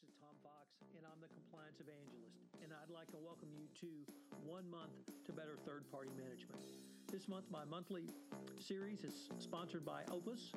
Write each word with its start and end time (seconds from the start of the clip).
This 0.00 0.16
is 0.16 0.16
Tom 0.16 0.32
Fox, 0.40 0.64
and 0.96 1.04
I'm 1.04 1.20
the 1.20 1.28
compliance 1.28 1.76
evangelist. 1.76 2.40
And 2.64 2.72
I'd 2.72 2.88
like 2.88 3.12
to 3.12 3.20
welcome 3.20 3.52
you 3.52 3.68
to 3.84 3.88
One 4.48 4.64
Month 4.70 4.96
to 5.26 5.32
Better 5.32 5.60
Third 5.66 5.84
Party 5.92 6.08
Management. 6.16 6.56
This 7.12 7.28
month, 7.28 7.44
my 7.52 7.66
monthly 7.68 8.08
series 8.56 9.04
is 9.04 9.28
sponsored 9.38 9.84
by 9.84 10.00
Opus. 10.10 10.52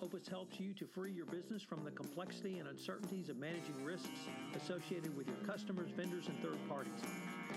Opus 0.00 0.26
helps 0.28 0.58
you 0.58 0.72
to 0.72 0.86
free 0.86 1.12
your 1.12 1.26
business 1.26 1.62
from 1.62 1.84
the 1.84 1.90
complexity 1.90 2.58
and 2.58 2.68
uncertainties 2.68 3.28
of 3.28 3.36
managing 3.36 3.84
risks 3.84 4.32
associated 4.56 5.14
with 5.14 5.28
your 5.28 5.44
customers, 5.44 5.90
vendors, 5.92 6.28
and 6.28 6.40
third 6.40 6.56
parties. 6.66 7.04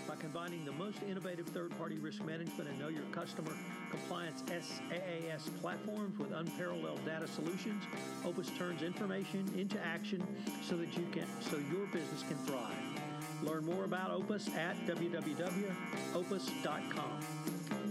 By 0.10 0.16
combining 0.16 0.66
the 0.66 0.72
most 0.72 0.98
innovative 1.08 1.46
third 1.50 1.78
party 1.78 2.00
risk 2.00 2.26
management 2.26 2.68
and 2.68 2.80
know 2.80 2.88
your 2.88 3.04
customer 3.12 3.52
compliance 3.92 4.44
SaaS 4.48 5.50
platforms 5.62 6.18
with 6.18 6.32
unparalleled 6.32 7.06
data 7.06 7.28
solutions, 7.28 7.84
Opus 8.26 8.50
turns 8.58 8.82
information 8.82 9.48
into 9.56 9.78
action 9.86 10.26
so 10.64 10.76
that 10.78 10.98
you 10.98 11.06
can 11.12 11.28
so 11.42 11.58
your 11.72 11.86
business 11.94 12.24
can 12.28 12.38
thrive. 12.48 12.74
Learn 13.44 13.68
more 13.68 13.84
about 13.84 14.10
Opus 14.10 14.50
at 14.56 14.76
www.opus.com. 14.88 15.70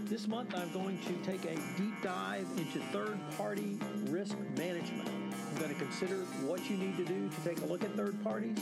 This 0.03 0.27
month 0.27 0.53
I'm 0.57 0.73
going 0.73 0.99
to 1.05 1.13
take 1.31 1.45
a 1.45 1.55
deep 1.77 2.01
dive 2.03 2.47
into 2.57 2.79
third 2.91 3.17
party 3.37 3.79
risk 4.07 4.35
management. 4.57 5.07
I'm 5.07 5.57
going 5.57 5.73
to 5.73 5.79
consider 5.79 6.17
what 6.45 6.69
you 6.69 6.75
need 6.75 6.97
to 6.97 7.05
do 7.05 7.29
to 7.29 7.41
take 7.47 7.61
a 7.61 7.65
look 7.65 7.85
at 7.85 7.95
third 7.95 8.21
parties, 8.25 8.59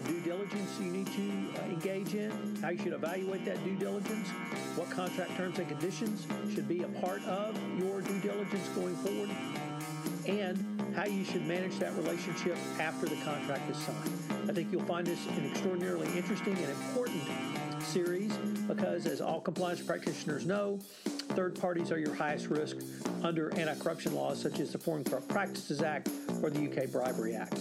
the 0.00 0.12
due 0.12 0.20
diligence 0.20 0.78
you 0.80 0.90
need 0.92 1.06
to 1.06 1.60
uh, 1.60 1.64
engage 1.64 2.14
in, 2.14 2.30
how 2.62 2.68
you 2.68 2.78
should 2.78 2.92
evaluate 2.92 3.44
that 3.44 3.62
due 3.64 3.74
diligence, 3.74 4.28
what 4.76 4.88
contract 4.90 5.36
terms 5.36 5.58
and 5.58 5.68
conditions 5.68 6.26
should 6.54 6.68
be 6.68 6.82
a 6.82 6.88
part 7.00 7.24
of 7.24 7.56
your 7.78 8.00
due 8.02 8.20
diligence 8.20 8.68
going 8.76 8.94
forward, 8.96 9.30
and 10.28 10.94
how 10.94 11.04
you 11.04 11.24
should 11.24 11.44
manage 11.46 11.76
that 11.78 11.92
relationship 11.96 12.56
after 12.78 13.06
the 13.06 13.16
contract 13.16 13.68
is 13.70 13.76
signed. 13.78 14.48
I 14.48 14.52
think 14.52 14.70
you'll 14.70 14.84
find 14.84 15.06
this 15.06 15.26
an 15.26 15.50
extraordinarily 15.50 16.06
interesting 16.16 16.56
and 16.56 16.70
important 16.70 17.22
series 17.82 18.32
because, 18.68 19.06
as 19.06 19.20
all 19.20 19.40
compliance 19.40 19.80
practitioners 19.80 20.46
know, 20.46 20.78
third 21.34 21.58
parties 21.60 21.90
are 21.90 21.98
your 21.98 22.14
highest 22.14 22.48
risk 22.48 22.76
under 23.22 23.52
anti 23.56 23.74
corruption 23.76 24.14
laws 24.14 24.40
such 24.40 24.60
as 24.60 24.72
the 24.72 24.78
Foreign 24.78 25.02
Corrupt 25.02 25.28
Practices 25.28 25.82
Act 25.82 26.08
or 26.42 26.50
the 26.50 26.70
UK 26.70 26.90
Bribery 26.92 27.34
Act. 27.34 27.60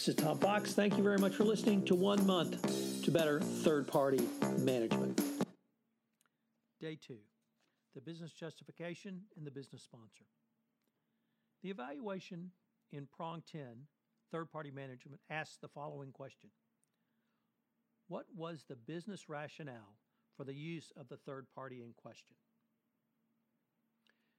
This 0.00 0.08
is 0.08 0.14
Tom 0.14 0.38
Fox. 0.38 0.72
Thank 0.72 0.96
you 0.96 1.02
very 1.02 1.18
much 1.18 1.34
for 1.34 1.44
listening 1.44 1.84
to 1.84 1.94
One 1.94 2.26
Month 2.26 3.04
to 3.04 3.10
Better 3.10 3.38
Third 3.38 3.86
Party 3.86 4.26
Management. 4.56 5.20
Day 6.80 6.96
two 7.06 7.18
the 7.94 8.00
business 8.00 8.32
justification 8.32 9.20
and 9.36 9.46
the 9.46 9.50
business 9.50 9.82
sponsor. 9.82 10.24
The 11.62 11.68
evaluation 11.68 12.50
in 12.92 13.08
prong 13.14 13.42
10, 13.52 13.60
third 14.32 14.50
party 14.50 14.70
management, 14.70 15.20
asks 15.28 15.58
the 15.60 15.68
following 15.68 16.12
question 16.12 16.48
What 18.08 18.24
was 18.34 18.64
the 18.66 18.76
business 18.76 19.28
rationale 19.28 19.98
for 20.34 20.44
the 20.44 20.54
use 20.54 20.94
of 20.96 21.10
the 21.10 21.18
third 21.18 21.44
party 21.54 21.82
in 21.82 21.92
question? 21.94 22.36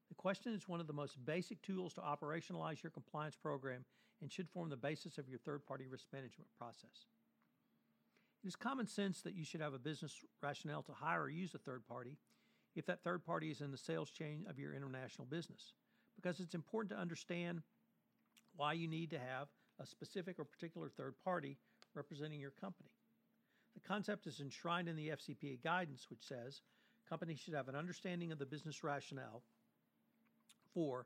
The 0.09 0.15
question 0.15 0.53
is 0.53 0.67
one 0.67 0.79
of 0.79 0.87
the 0.87 0.93
most 0.93 1.23
basic 1.23 1.61
tools 1.61 1.93
to 1.93 2.01
operationalize 2.01 2.81
your 2.81 2.89
compliance 2.89 3.35
program 3.35 3.85
and 4.21 4.31
should 4.31 4.49
form 4.49 4.69
the 4.69 4.77
basis 4.77 5.17
of 5.17 5.27
your 5.27 5.39
third 5.39 5.65
party 5.65 5.87
risk 5.87 6.05
management 6.13 6.49
process. 6.57 7.07
It 8.43 8.47
is 8.47 8.55
common 8.55 8.87
sense 8.87 9.21
that 9.21 9.35
you 9.35 9.43
should 9.43 9.61
have 9.61 9.73
a 9.73 9.79
business 9.79 10.15
rationale 10.41 10.83
to 10.83 10.93
hire 10.93 11.23
or 11.23 11.29
use 11.29 11.53
a 11.53 11.59
third 11.59 11.87
party 11.87 12.17
if 12.75 12.85
that 12.85 13.03
third 13.03 13.25
party 13.25 13.51
is 13.51 13.61
in 13.61 13.71
the 13.71 13.77
sales 13.77 14.09
chain 14.09 14.45
of 14.49 14.57
your 14.57 14.73
international 14.73 15.27
business, 15.29 15.73
because 16.15 16.39
it's 16.39 16.55
important 16.55 16.91
to 16.91 16.97
understand 16.97 17.61
why 18.55 18.73
you 18.73 18.87
need 18.87 19.09
to 19.11 19.19
have 19.19 19.47
a 19.79 19.85
specific 19.85 20.39
or 20.39 20.45
particular 20.45 20.89
third 20.89 21.13
party 21.23 21.57
representing 21.93 22.39
your 22.39 22.51
company. 22.51 22.89
The 23.73 23.87
concept 23.87 24.27
is 24.27 24.39
enshrined 24.39 24.87
in 24.87 24.95
the 24.95 25.09
FCPA 25.09 25.63
guidance, 25.63 26.07
which 26.09 26.25
says 26.27 26.61
companies 27.07 27.39
should 27.39 27.53
have 27.53 27.67
an 27.67 27.75
understanding 27.75 28.31
of 28.31 28.39
the 28.39 28.45
business 28.45 28.83
rationale 28.83 29.43
for 30.73 31.05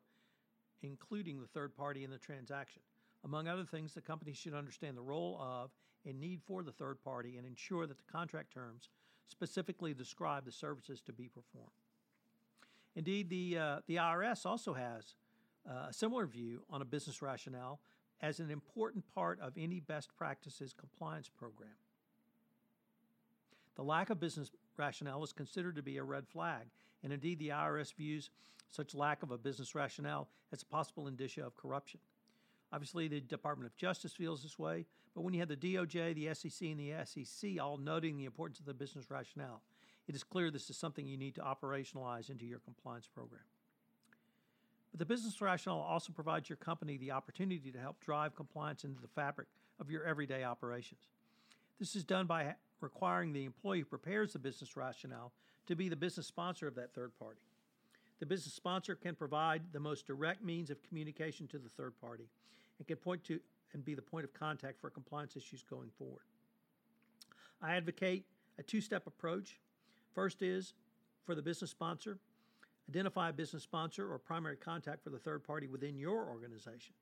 including 0.82 1.42
the 1.42 1.47
third 1.47 1.76
party 1.76 2.03
in 2.03 2.12
the 2.12 2.18
transaction. 2.18 2.82
Among 3.25 3.47
other 3.47 3.66
things, 3.66 3.94
the 3.94 4.02
company 4.02 4.34
should 4.34 4.53
understand 4.53 4.96
the 4.96 5.02
role 5.02 5.40
of 5.41 5.72
and 6.06 6.19
need 6.19 6.41
for 6.46 6.62
the 6.62 6.72
third 6.72 7.03
party 7.03 7.38
and 7.38 7.46
ensure 7.46 7.88
that 7.88 7.97
the 7.97 8.12
contract 8.12 8.53
terms 8.53 8.90
specifically 9.28 9.96
describe 9.96 10.46
the 10.46 10.52
services 10.52 11.02
to 11.02 11.12
be 11.12 11.28
performed. 11.28 11.72
Indeed, 12.96 13.30
the, 13.30 13.58
uh, 13.58 13.80
the 13.88 13.96
IRS 13.96 14.46
also 14.46 14.74
has 14.74 15.16
uh, 15.68 15.88
a 15.90 15.94
similar 15.94 16.28
view 16.28 16.62
on 16.69 16.84
a 16.84 16.85
business 16.85 17.24
rationale 17.24 17.80
as 18.22 18.40
an 18.40 18.52
important 18.52 19.03
part 19.14 19.40
of 19.41 19.53
any 19.58 19.80
best 19.80 20.16
practices 20.16 20.74
compliance 20.78 21.28
program. 21.28 21.72
The 23.75 23.84
lack 23.84 24.12
of 24.12 24.19
business 24.19 24.52
rationale 24.78 25.24
is 25.24 25.34
considered 25.34 25.75
to 25.75 25.81
be 25.81 25.97
a 25.97 26.03
red 26.03 26.28
flag, 26.28 26.68
and 27.03 27.12
indeed 27.12 27.40
the 27.40 27.50
IRS 27.50 27.94
views 27.94 28.30
such 28.69 28.94
lack 28.96 29.24
of 29.24 29.31
a 29.31 29.38
business 29.38 29.75
rationale 29.75 30.30
as 30.53 30.62
a 30.62 30.66
possible 30.66 31.08
indicia 31.08 31.46
of 31.46 31.58
corruption. 31.58 32.00
Obviously, 32.72 33.08
the 33.08 33.22
Department 33.22 33.70
of 33.70 33.76
Justice 33.78 34.14
feels 34.14 34.44
this 34.44 34.59
way, 34.59 34.86
but 35.14 35.22
when 35.22 35.34
you 35.34 35.40
have 35.40 35.50
the 35.50 35.56
DOJ, 35.56 36.14
the 36.16 36.34
SEC, 36.34 36.68
and 36.68 36.80
the 36.80 36.94
SEC 37.06 37.62
all 37.62 37.78
noting 37.78 38.18
the 38.18 38.26
importance 38.26 38.59
of 38.59 38.66
the 38.66 38.74
business 38.74 39.09
rationale, 39.09 39.62
it 40.08 40.16
is 40.16 40.24
clear 40.24 40.52
this 40.52 40.70
is 40.70 40.78
something 40.78 41.08
you 41.08 41.18
need 41.18 41.36
to 41.36 41.42
operationalize 41.42 42.30
into 42.30 42.46
your 42.46 42.59
compliance 42.59 43.08
program. 43.08 43.42
But 44.92 45.00
the 45.00 45.06
business 45.06 45.42
rationale 45.42 45.80
also 45.80 46.14
provides 46.14 46.50
your 46.50 46.58
company 46.58 46.98
the 46.98 47.12
opportunity 47.12 47.72
to 47.72 47.80
help 47.80 48.00
drive 48.00 48.36
compliance 48.36 48.84
into 48.84 49.02
the 49.02 49.08
fabric 49.08 49.47
of 49.80 49.90
your 49.90 50.03
everyday 50.03 50.44
operations. 50.44 51.02
This 51.80 51.96
is 51.96 52.03
done 52.03 52.28
by 52.28 52.56
requiring 52.82 53.34
the 53.34 53.46
employee 53.46 53.80
who 53.80 53.86
prepares 53.86 54.34
the 54.34 54.40
business 54.40 54.78
rationale 54.78 55.34
to 55.68 55.76
be 55.76 55.90
the 55.90 55.96
business 55.96 56.28
sponsor 56.28 56.68
of 56.68 56.76
that 56.76 56.94
third 56.94 57.12
party. 57.20 57.42
The 58.20 58.26
business 58.26 58.53
sponsor 58.53 58.96
can 58.96 59.16
provide 59.16 59.62
the 59.74 59.80
most 59.80 60.08
direct 60.08 60.44
means 60.44 60.70
of 60.70 60.81
communication 60.84 61.48
to 61.48 61.58
the 61.58 61.70
third 61.70 62.00
party 62.00 62.30
and 62.80 62.88
can 62.88 62.98
point 62.98 63.24
to 63.26 63.40
and 63.74 63.84
be 63.84 63.94
the 63.94 64.02
point 64.02 64.24
of 64.24 64.34
contact 64.34 64.80
for 64.80 64.90
compliance 64.90 65.36
issues 65.36 65.64
going 65.64 65.90
forward. 65.98 66.24
I 67.62 67.76
advocate 67.76 68.26
a 68.58 68.64
two 68.64 68.81
step 68.81 69.06
approach. 69.06 69.59
First 70.14 70.42
is 70.42 70.74
for 71.26 71.36
the 71.36 71.42
business 71.42 71.72
sponsor, 71.72 72.18
identify 72.90 73.30
a 73.30 73.34
business 73.34 73.64
sponsor 73.64 74.12
or 74.12 74.18
primary 74.18 74.56
contact 74.56 75.03
for 75.03 75.09
the 75.09 75.18
third 75.18 75.44
party 75.44 75.68
within 75.68 75.97
your 75.97 76.26
organization. 76.30 76.94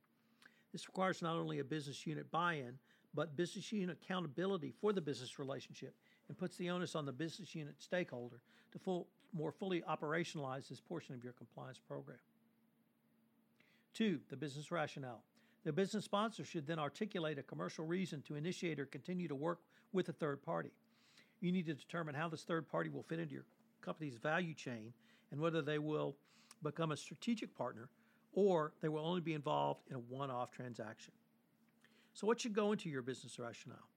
This 0.72 0.88
requires 0.88 1.22
not 1.22 1.36
only 1.36 1.60
a 1.60 1.64
business 1.64 2.08
unit 2.08 2.32
buy 2.32 2.56
in, 2.56 2.74
but 3.14 3.36
business 3.36 3.72
unit 3.72 3.98
accountability 4.02 4.74
for 4.82 4.92
the 4.92 5.02
business 5.02 5.38
relationship 5.38 5.94
and 6.28 6.38
puts 6.38 6.58
the 6.58 6.70
onus 6.70 6.96
on 6.96 7.06
the 7.06 7.12
business 7.12 7.54
unit 7.54 7.76
stakeholder 7.78 8.40
to 8.72 8.80
full, 8.80 9.08
more 9.34 9.52
fully 9.52 9.82
operationalize 9.82 10.68
this 10.68 10.80
portion 10.80 11.16
of 11.16 11.24
your 11.24 11.34
compliance 11.34 11.80
program. 11.80 12.20
Two, 13.94 14.20
the 14.30 14.36
business 14.36 14.72
rationale. 14.72 15.24
The 15.64 15.72
business 15.72 16.06
sponsor 16.06 16.44
should 16.44 16.68
then 16.68 16.80
articulate 16.80 17.38
a 17.40 17.44
commercial 17.44 17.86
reason 17.86 18.22
to 18.24 18.36
initiate 18.36 18.80
or 18.80 18.86
continue 18.86 19.28
to 19.28 19.36
work 19.36 19.60
with 19.94 20.10
a 20.10 20.14
third 20.14 20.44
party. 20.44 20.72
You 21.40 21.52
need 21.52 21.66
to 21.68 21.74
determine 21.74 22.16
how 22.16 22.28
this 22.28 22.44
third 22.44 22.68
party 22.68 22.90
will 22.90 23.04
fit 23.04 23.20
into 23.20 23.34
your 23.34 23.46
company's 23.82 24.18
value 24.18 24.54
chain 24.54 24.94
and 25.32 25.40
whether 25.40 25.62
they 25.62 25.80
will 25.80 26.16
become 26.62 26.92
a 26.92 26.98
strategic 26.98 27.56
partner 27.56 27.90
or 28.34 28.74
they 28.82 28.90
will 28.90 29.06
only 29.06 29.22
be 29.22 29.34
involved 29.34 29.82
in 29.90 29.96
a 29.96 30.00
one 30.00 30.32
off 30.32 30.52
transaction. 30.52 31.14
So, 32.14 32.28
what 32.28 32.42
should 32.42 32.54
go 32.54 32.72
into 32.72 32.90
your 32.90 33.02
business 33.02 33.40
rationale? 33.40 33.88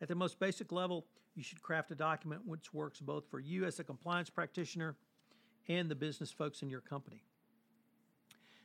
At 0.00 0.08
the 0.08 0.14
most 0.14 0.38
basic 0.38 0.72
level, 0.72 1.06
you 1.34 1.42
should 1.42 1.62
craft 1.62 1.90
a 1.90 1.94
document 1.94 2.42
which 2.46 2.72
works 2.72 3.00
both 3.00 3.26
for 3.30 3.40
you 3.40 3.64
as 3.64 3.78
a 3.78 3.84
compliance 3.84 4.30
practitioner 4.30 4.96
and 5.68 5.90
the 5.90 5.94
business 5.94 6.30
folks 6.30 6.62
in 6.62 6.70
your 6.70 6.80
company. 6.80 7.22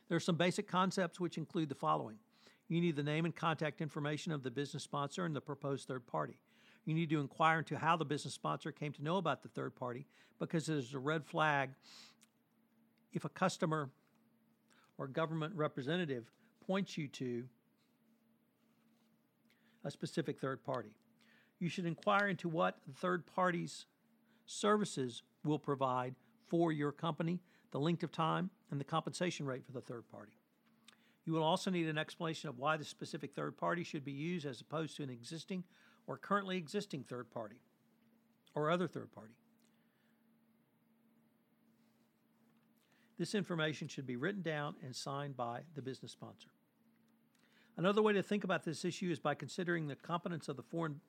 There 0.08 0.16
are 0.16 0.20
some 0.20 0.36
basic 0.36 0.68
concepts 0.68 1.18
which 1.18 1.38
include 1.38 1.68
the 1.68 1.74
following 1.74 2.18
you 2.68 2.80
need 2.80 2.96
the 2.96 3.02
name 3.02 3.24
and 3.24 3.34
contact 3.34 3.80
information 3.80 4.32
of 4.32 4.42
the 4.42 4.50
business 4.50 4.82
sponsor 4.82 5.24
and 5.26 5.36
the 5.36 5.40
proposed 5.40 5.86
third 5.86 6.06
party. 6.06 6.38
You 6.86 6.94
need 6.94 7.10
to 7.10 7.20
inquire 7.20 7.58
into 7.58 7.76
how 7.76 7.96
the 7.96 8.04
business 8.04 8.34
sponsor 8.34 8.72
came 8.72 8.92
to 8.92 9.02
know 9.02 9.16
about 9.16 9.42
the 9.42 9.48
third 9.48 9.74
party 9.74 10.06
because 10.38 10.68
it 10.68 10.76
is 10.76 10.94
a 10.94 10.98
red 10.98 11.24
flag 11.24 11.70
if 13.12 13.24
a 13.24 13.28
customer 13.28 13.90
or 14.98 15.06
government 15.06 15.54
representative 15.54 16.30
points 16.66 16.96
you 16.96 17.08
to 17.08 17.44
a 19.84 19.90
specific 19.90 20.40
third 20.40 20.64
party. 20.64 20.90
You 21.64 21.70
should 21.70 21.86
inquire 21.86 22.28
into 22.28 22.50
what 22.50 22.76
third 22.96 23.24
party's 23.24 23.86
services 24.44 25.22
will 25.44 25.58
provide 25.58 26.14
for 26.46 26.70
your 26.72 26.92
company, 26.92 27.40
the 27.70 27.80
length 27.80 28.02
of 28.02 28.12
time, 28.12 28.50
and 28.70 28.78
the 28.78 28.84
compensation 28.84 29.46
rate 29.46 29.64
for 29.64 29.72
the 29.72 29.80
third 29.80 30.06
party. 30.12 30.32
You 31.24 31.32
will 31.32 31.42
also 31.42 31.70
need 31.70 31.88
an 31.88 31.96
explanation 31.96 32.50
of 32.50 32.58
why 32.58 32.76
the 32.76 32.84
specific 32.84 33.32
third 33.32 33.56
party 33.56 33.82
should 33.82 34.04
be 34.04 34.12
used 34.12 34.44
as 34.44 34.60
opposed 34.60 34.94
to 34.98 35.04
an 35.04 35.08
existing 35.08 35.64
or 36.06 36.18
currently 36.18 36.58
existing 36.58 37.04
third 37.04 37.30
party 37.30 37.62
or 38.54 38.70
other 38.70 38.86
third 38.86 39.10
party. 39.10 39.32
This 43.16 43.34
information 43.34 43.88
should 43.88 44.06
be 44.06 44.16
written 44.16 44.42
down 44.42 44.74
and 44.84 44.94
signed 44.94 45.34
by 45.34 45.62
the 45.74 45.80
business 45.80 46.12
sponsor. 46.12 46.50
Another 47.78 48.02
way 48.02 48.12
to 48.12 48.22
think 48.22 48.44
about 48.44 48.64
this 48.64 48.84
issue 48.84 49.10
is 49.10 49.18
by 49.18 49.34
considering 49.34 49.86
the 49.86 49.96
competence 49.96 50.50
of 50.50 50.56
the 50.56 50.62
foreign 50.62 51.00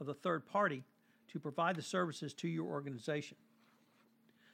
of 0.00 0.06
the 0.06 0.14
third 0.14 0.46
party 0.46 0.84
to 1.28 1.38
provide 1.38 1.76
the 1.76 1.82
services 1.82 2.34
to 2.34 2.48
your 2.48 2.66
organization. 2.66 3.36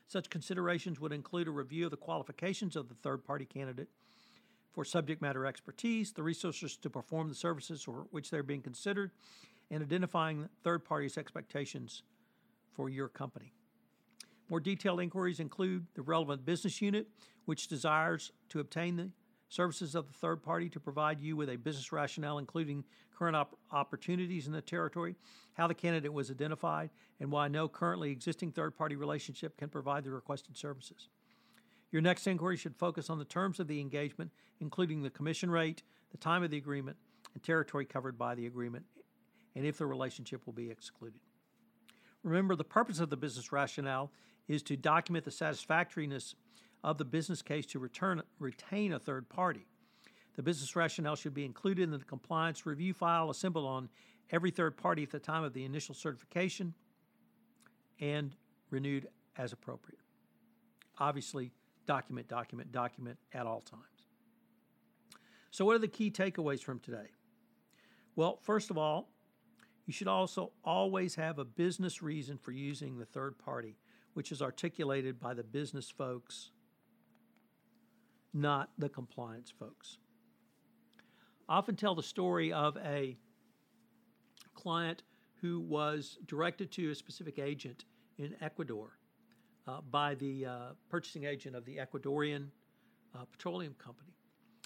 Such 0.08 0.30
considerations 0.30 1.00
would 1.00 1.12
include 1.12 1.48
a 1.48 1.52
review 1.52 1.86
of 1.86 1.90
the 1.90 1.96
qualifications 1.96 2.76
of 2.76 2.88
the 2.88 2.94
third 2.94 3.24
party 3.24 3.44
candidate 3.44 3.88
for 4.72 4.84
subject 4.84 5.22
matter 5.22 5.46
expertise, 5.46 6.12
the 6.12 6.22
resources 6.22 6.76
to 6.76 6.90
perform 6.90 7.28
the 7.28 7.34
services 7.34 7.82
for 7.82 8.06
which 8.10 8.30
they're 8.30 8.42
being 8.42 8.60
considered, 8.60 9.10
and 9.70 9.82
identifying 9.82 10.48
third 10.62 10.84
parties' 10.84 11.16
expectations 11.16 12.02
for 12.74 12.88
your 12.88 13.08
company. 13.08 13.52
More 14.48 14.60
detailed 14.60 15.00
inquiries 15.00 15.40
include 15.40 15.86
the 15.94 16.02
relevant 16.02 16.44
business 16.44 16.80
unit, 16.80 17.08
which 17.46 17.68
desires 17.68 18.30
to 18.50 18.60
obtain 18.60 18.96
the 18.96 19.10
services 19.48 19.94
of 19.94 20.06
the 20.06 20.12
third 20.12 20.42
party 20.42 20.68
to 20.68 20.78
provide 20.78 21.20
you 21.20 21.36
with 21.36 21.48
a 21.48 21.56
business 21.56 21.90
rationale, 21.90 22.38
including 22.38 22.84
current 23.16 23.36
op- 23.36 23.58
opportunities 23.72 24.46
in 24.46 24.52
the 24.52 24.60
territory, 24.60 25.16
how 25.54 25.66
the 25.66 25.74
candidate 25.74 26.12
was 26.12 26.30
identified, 26.30 26.90
and 27.20 27.30
why 27.30 27.48
no 27.48 27.68
currently 27.68 28.10
existing 28.10 28.52
third 28.52 28.76
party 28.76 28.96
relationship 28.96 29.56
can 29.56 29.68
provide 29.68 30.04
the 30.04 30.10
requested 30.10 30.56
services. 30.56 31.08
Your 31.92 32.02
next 32.02 32.26
inquiry 32.26 32.56
should 32.56 32.76
focus 32.76 33.08
on 33.08 33.18
the 33.18 33.24
terms 33.24 33.60
of 33.60 33.68
the 33.68 33.80
engagement, 33.80 34.32
including 34.60 35.02
the 35.02 35.10
commission 35.10 35.50
rate, 35.50 35.82
the 36.10 36.18
time 36.18 36.42
of 36.42 36.50
the 36.50 36.56
agreement, 36.56 36.96
and 37.32 37.42
territory 37.42 37.84
covered 37.84 38.18
by 38.18 38.34
the 38.34 38.46
agreement, 38.46 38.84
and 39.54 39.64
if 39.64 39.78
the 39.78 39.86
relationship 39.86 40.46
will 40.46 40.52
be 40.52 40.70
excluded. 40.70 41.20
Remember, 42.22 42.56
the 42.56 42.64
purpose 42.64 42.98
of 43.00 43.08
the 43.08 43.16
business 43.16 43.52
rationale 43.52 44.10
is 44.48 44.62
to 44.64 44.76
document 44.76 45.24
the 45.24 45.30
satisfactoriness 45.30 46.34
of 46.82 46.98
the 46.98 47.04
business 47.04 47.42
case 47.42 47.66
to 47.66 47.78
return, 47.78 48.22
retain 48.38 48.92
a 48.92 48.98
third 48.98 49.28
party. 49.28 49.66
The 50.36 50.42
business 50.42 50.76
rationale 50.76 51.16
should 51.16 51.34
be 51.34 51.44
included 51.44 51.82
in 51.82 51.90
the 51.90 51.98
compliance 51.98 52.66
review 52.66 52.92
file 52.92 53.30
assembled 53.30 53.66
on 53.66 53.88
every 54.30 54.50
third 54.50 54.76
party 54.76 55.02
at 55.02 55.10
the 55.10 55.18
time 55.18 55.44
of 55.44 55.52
the 55.52 55.64
initial 55.64 55.94
certification 55.94 56.74
and 58.00 58.36
renewed 58.70 59.08
as 59.36 59.52
appropriate. 59.52 60.00
Obviously, 60.98 61.52
document, 61.86 62.28
document, 62.28 62.70
document 62.70 63.18
at 63.32 63.46
all 63.46 63.60
times. 63.60 63.82
So, 65.50 65.64
what 65.64 65.74
are 65.76 65.80
the 65.80 65.88
key 65.88 66.10
takeaways 66.10 66.62
from 66.62 66.80
today? 66.80 67.08
Well, 68.14 68.38
first 68.42 68.70
of 68.70 68.76
all, 68.76 69.08
you 69.86 69.92
should 69.92 70.08
also 70.08 70.52
always 70.64 71.14
have 71.14 71.38
a 71.38 71.44
business 71.44 72.02
reason 72.02 72.36
for 72.36 72.50
using 72.50 72.98
the 72.98 73.04
third 73.04 73.38
party, 73.38 73.78
which 74.14 74.32
is 74.32 74.42
articulated 74.42 75.18
by 75.18 75.32
the 75.32 75.44
business 75.44 75.90
folks 75.90 76.50
not 78.36 78.70
the 78.76 78.88
compliance 78.88 79.50
folks. 79.50 79.98
I 81.48 81.58
often 81.58 81.76
tell 81.76 81.94
the 81.94 82.02
story 82.02 82.52
of 82.52 82.76
a 82.78 83.16
client 84.54 85.04
who 85.40 85.60
was 85.60 86.18
directed 86.26 86.72
to 86.72 86.90
a 86.90 86.94
specific 86.94 87.38
agent 87.38 87.84
in 88.18 88.34
Ecuador 88.40 88.98
uh, 89.68 89.80
by 89.90 90.16
the 90.16 90.46
uh, 90.46 90.58
purchasing 90.88 91.24
agent 91.24 91.54
of 91.54 91.64
the 91.64 91.76
Ecuadorian 91.76 92.48
uh, 93.14 93.24
petroleum 93.30 93.74
company. 93.78 94.10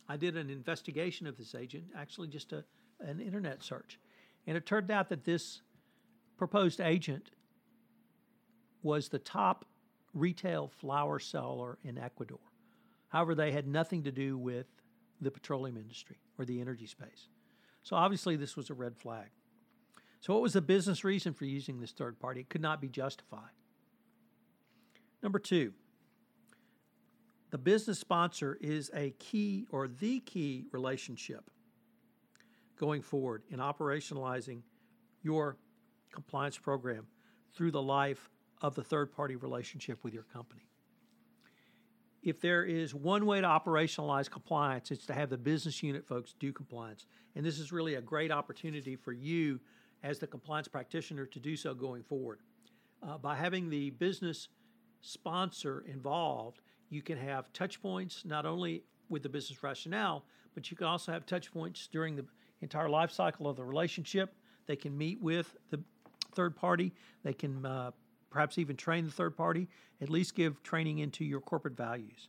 I 0.08 0.16
did 0.16 0.36
an 0.36 0.48
investigation 0.48 1.26
of 1.26 1.36
this 1.36 1.54
agent, 1.54 1.84
actually 1.96 2.28
just 2.28 2.52
a, 2.52 2.64
an 3.00 3.20
internet 3.20 3.62
search, 3.62 3.98
and 4.46 4.56
it 4.56 4.64
turned 4.64 4.90
out 4.90 5.10
that 5.10 5.24
this 5.24 5.60
proposed 6.38 6.80
agent 6.80 7.30
was 8.82 9.10
the 9.10 9.18
top 9.18 9.66
retail 10.14 10.68
flower 10.80 11.18
seller 11.18 11.78
in 11.84 11.98
Ecuador. 11.98 12.40
However, 13.08 13.34
they 13.34 13.52
had 13.52 13.66
nothing 13.68 14.04
to 14.04 14.10
do 14.10 14.38
with 14.38 14.66
the 15.20 15.30
petroleum 15.30 15.76
industry 15.76 16.16
or 16.38 16.44
the 16.44 16.60
energy 16.60 16.86
space. 16.86 17.28
So 17.82 17.96
obviously, 17.96 18.36
this 18.36 18.56
was 18.56 18.70
a 18.70 18.74
red 18.74 18.96
flag. 18.96 19.28
So, 20.20 20.34
what 20.34 20.42
was 20.42 20.52
the 20.52 20.60
business 20.60 21.02
reason 21.02 21.32
for 21.32 21.46
using 21.46 21.80
this 21.80 21.92
third 21.92 22.18
party? 22.20 22.40
It 22.40 22.50
could 22.50 22.60
not 22.60 22.80
be 22.80 22.88
justified. 22.88 23.50
Number 25.22 25.38
two, 25.38 25.72
the 27.50 27.58
business 27.58 27.98
sponsor 27.98 28.58
is 28.60 28.90
a 28.94 29.10
key 29.18 29.66
or 29.70 29.88
the 29.88 30.20
key 30.20 30.66
relationship 30.72 31.50
going 32.78 33.02
forward 33.02 33.42
in 33.50 33.58
operationalizing 33.58 34.62
your 35.22 35.56
compliance 36.12 36.56
program 36.56 37.06
through 37.54 37.70
the 37.70 37.82
life 37.82 38.30
of 38.62 38.74
the 38.74 38.82
third 38.82 39.12
party 39.12 39.36
relationship 39.36 40.02
with 40.04 40.14
your 40.14 40.22
company 40.24 40.69
if 42.22 42.40
there 42.40 42.64
is 42.64 42.94
one 42.94 43.24
way 43.24 43.40
to 43.40 43.46
operationalize 43.46 44.30
compliance, 44.30 44.90
it's 44.90 45.06
to 45.06 45.14
have 45.14 45.30
the 45.30 45.38
business 45.38 45.82
unit 45.82 46.06
folks 46.06 46.34
do 46.38 46.52
compliance. 46.52 47.06
And 47.34 47.44
this 47.44 47.58
is 47.58 47.72
really 47.72 47.94
a 47.94 48.00
great 48.00 48.30
opportunity 48.30 48.96
for 48.96 49.12
you 49.12 49.58
as 50.02 50.18
the 50.18 50.26
compliance 50.26 50.68
practitioner 50.68 51.26
to 51.26 51.40
do 51.40 51.56
so 51.56 51.74
going 51.74 52.02
forward. 52.02 52.40
Uh, 53.02 53.16
by 53.16 53.36
having 53.36 53.70
the 53.70 53.90
business 53.90 54.48
sponsor 55.00 55.84
involved, 55.86 56.60
you 56.90 57.00
can 57.00 57.16
have 57.16 57.52
touch 57.52 57.80
points 57.80 58.24
not 58.24 58.44
only 58.44 58.82
with 59.08 59.22
the 59.22 59.28
business 59.28 59.62
rationale, 59.62 60.24
but 60.54 60.70
you 60.70 60.76
can 60.76 60.86
also 60.86 61.12
have 61.12 61.24
touch 61.24 61.52
points 61.52 61.88
during 61.90 62.16
the 62.16 62.24
entire 62.60 62.88
life 62.88 63.10
cycle 63.10 63.48
of 63.48 63.56
the 63.56 63.64
relationship. 63.64 64.34
They 64.66 64.76
can 64.76 64.96
meet 64.96 65.20
with 65.22 65.56
the 65.70 65.80
third 66.34 66.54
party. 66.54 66.92
They 67.24 67.32
can 67.32 67.64
uh, 67.64 67.92
perhaps 68.30 68.58
even 68.58 68.76
train 68.76 69.04
the 69.04 69.10
third 69.10 69.36
party, 69.36 69.68
at 70.00 70.08
least 70.08 70.34
give 70.34 70.62
training 70.62 70.98
into 70.98 71.24
your 71.24 71.40
corporate 71.40 71.76
values. 71.76 72.28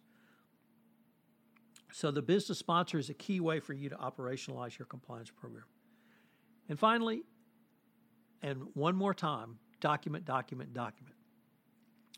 So, 1.93 2.09
the 2.09 2.21
business 2.21 2.57
sponsor 2.57 2.97
is 2.97 3.09
a 3.09 3.13
key 3.13 3.39
way 3.39 3.59
for 3.59 3.73
you 3.73 3.89
to 3.89 3.95
operationalize 3.95 4.77
your 4.79 4.85
compliance 4.85 5.29
program. 5.29 5.65
And 6.69 6.79
finally, 6.79 7.23
and 8.41 8.63
one 8.73 8.95
more 8.95 9.13
time, 9.13 9.59
document, 9.81 10.25
document, 10.25 10.73
document. 10.73 11.15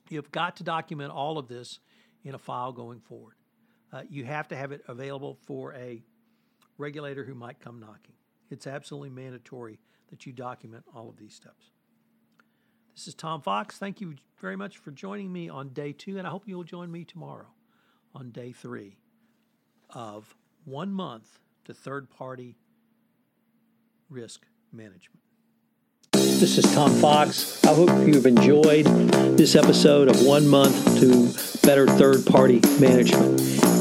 You've 0.10 0.32
got 0.32 0.58
to 0.58 0.64
document 0.64 1.12
all 1.12 1.38
of 1.38 1.48
this 1.48 1.80
in 2.24 2.36
a 2.36 2.38
file 2.38 2.72
going 2.72 3.00
forward. 3.00 3.36
Uh, 3.92 4.04
you 4.10 4.26
have 4.26 4.48
to 4.50 4.56
have 4.56 4.72
it 4.72 4.82
available 4.88 5.38
for 5.46 5.74
a 5.74 6.04
regulator 6.78 7.24
who 7.24 7.36
might 7.36 7.60
come 7.60 7.80
knocking. 7.80 8.16
It's 8.50 8.68
absolutely 8.68 9.10
mandatory 9.10 9.80
that 10.10 10.26
you 10.26 10.34
document 10.34 10.84
all 10.94 11.10
of 11.10 11.18
these 11.18 11.34
steps. 11.34 11.72
This 12.96 13.08
is 13.08 13.16
Tom 13.16 13.42
Fox. 13.42 13.78
Thank 13.80 14.02
you 14.02 14.16
very 14.40 14.56
much 14.56 14.78
for 14.78 14.92
joining 14.92 15.34
me 15.34 15.50
on 15.50 15.70
day 15.70 15.94
two, 15.94 16.20
and 16.20 16.28
I 16.28 16.30
hope 16.30 16.44
you'll 16.46 16.64
join 16.64 16.92
me 16.92 17.04
tomorrow 17.04 17.48
on 18.14 18.30
day 18.30 18.52
three 18.52 18.98
of 19.90 20.36
one 20.64 20.94
month 20.94 21.40
to 21.66 21.74
third 21.74 22.10
party 22.12 22.56
risk 24.10 24.46
management. 24.72 25.23
This 26.44 26.58
is 26.58 26.76
Tom 26.76 26.92
Fox. 26.96 27.64
I 27.64 27.74
hope 27.74 27.88
you've 28.06 28.26
enjoyed 28.26 28.86
this 29.38 29.56
episode 29.56 30.10
of 30.10 30.26
One 30.26 30.46
Month 30.46 31.00
to 31.00 31.32
Better 31.66 31.88
Third 31.88 32.26
Party 32.26 32.60
Management. 32.82 33.40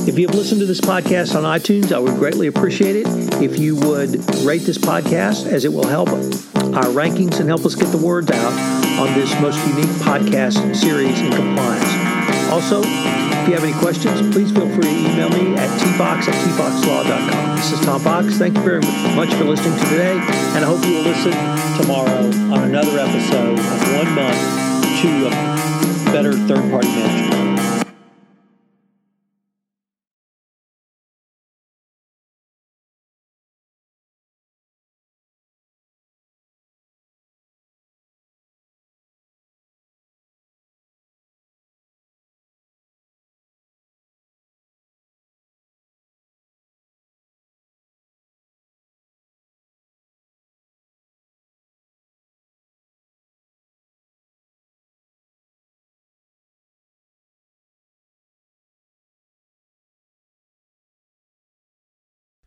If 0.09 0.16
you 0.16 0.28
have 0.28 0.37
listened 0.37 0.61
to 0.61 0.66
this 0.66 0.81
podcast 0.81 1.35
on 1.35 1.42
iTunes, 1.42 1.90
I 1.90 1.99
would 1.99 2.14
greatly 2.21 2.47
appreciate 2.47 2.95
it 2.95 3.09
if 3.42 3.59
you 3.59 3.75
would 3.75 4.11
rate 4.45 4.62
this 4.62 4.78
podcast, 4.78 5.45
as 5.47 5.64
it 5.64 5.73
will 5.73 5.88
help 5.88 6.11
our 6.11 6.92
rankings 6.95 7.40
and 7.40 7.49
help 7.49 7.66
us 7.66 7.75
get 7.75 7.88
the 7.88 7.99
word 7.99 8.31
out 8.31 8.52
on 9.00 9.12
this 9.14 9.35
most 9.40 9.59
unique 9.66 9.97
podcast 9.97 10.76
series 10.76 11.21
in 11.21 11.33
compliance. 11.33 12.49
Also, 12.52 12.81
if 13.42 13.49
you 13.49 13.54
have 13.54 13.64
any 13.64 13.72
questions, 13.72 14.20
please 14.32 14.52
feel 14.52 14.68
free 14.68 14.84
to 14.84 15.11
email 15.11 15.28
me 15.30 15.56
at 15.56 15.68
tfox 15.80 16.28
at 16.28 16.34
tfoxlaw.com. 16.46 17.56
This 17.56 17.72
is 17.72 17.80
Tom 17.80 18.00
Fox. 18.00 18.38
Thank 18.38 18.56
you 18.56 18.62
very 18.62 18.80
much 19.16 19.34
for 19.34 19.44
listening 19.44 19.76
to 19.80 19.84
today, 19.87 20.12
and 20.54 20.64
I 20.64 20.68
hope 20.68 20.84
you 20.87 20.94
will 20.94 21.02
listen 21.02 21.32
tomorrow 21.82 22.26
on 22.54 22.64
another 22.68 23.00
episode 23.00 23.58
of 23.58 23.94
One 23.96 24.14
Month 24.14 25.02
to 25.02 25.26
a 25.26 26.12
Better 26.12 26.34
Third 26.34 26.70
Party 26.70 26.87
Management. 26.87 27.51